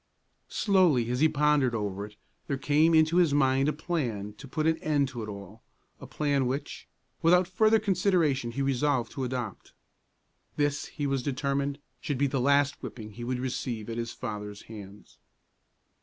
Slowly, 0.49 1.11
as 1.11 1.19
he 1.19 1.29
pondered 1.29 1.75
over 1.75 2.07
it, 2.07 2.15
there 2.47 2.57
came 2.57 2.95
into 2.95 3.17
his 3.17 3.35
mind 3.35 3.69
a 3.69 3.71
plan 3.71 4.33
to 4.39 4.47
put 4.47 4.65
an 4.65 4.79
end 4.79 5.07
to 5.09 5.21
it 5.21 5.29
all, 5.29 5.61
a 5.99 6.07
plan 6.07 6.47
which, 6.47 6.87
without 7.21 7.47
further 7.47 7.77
consideration, 7.77 8.53
he 8.53 8.63
resolved 8.63 9.11
to 9.11 9.23
adopt. 9.23 9.73
This, 10.55 10.85
he 10.87 11.05
was 11.05 11.21
determined, 11.21 11.77
should 11.99 12.17
be 12.17 12.25
the 12.25 12.41
last 12.41 12.81
whipping 12.81 13.11
he 13.11 13.23
would 13.23 13.37
receive 13.39 13.91
at 13.91 13.99
his 13.99 14.11
father's 14.11 14.63
hands. 14.63 15.19